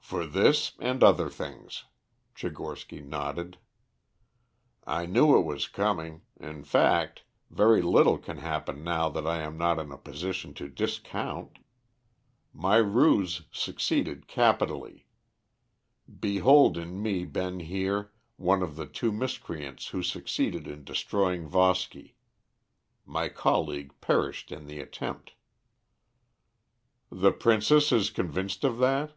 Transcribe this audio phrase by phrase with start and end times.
[0.00, 1.82] "For this and other things,"
[2.36, 3.58] Tchigorsky nodded.
[4.86, 9.58] "I knew it was coming; in fact, very little can happen now that I am
[9.58, 11.58] not in a position to discount.
[12.52, 15.08] My ruse succeeded capitally.
[16.20, 22.14] Behold in me Ben Heer, one of the two miscreants who succeeded in destroying Voski.
[23.04, 25.32] My colleague perished in the attempt."
[27.10, 29.10] "The princess is convinced of that?"